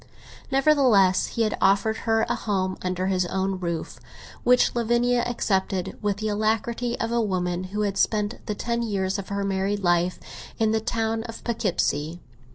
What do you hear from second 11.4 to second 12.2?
Poughkeepsie.